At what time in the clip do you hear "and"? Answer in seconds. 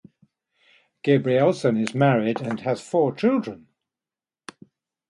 2.41-2.61